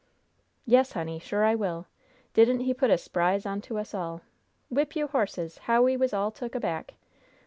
"Yes, 0.65 0.93
honey, 0.93 1.19
sure 1.19 1.43
I 1.45 1.53
will. 1.53 1.85
Didn' 2.33 2.61
he 2.61 2.73
put 2.73 2.89
a 2.89 2.97
s'prise 2.97 3.45
on 3.45 3.61
to 3.61 3.77
us 3.77 3.93
all? 3.93 4.23
Whip 4.71 4.95
you 4.95 5.05
horses! 5.05 5.59
how 5.69 5.83
we 5.83 5.95
was 5.95 6.11
all 6.11 6.31
took 6.31 6.55
aback! 6.55 6.95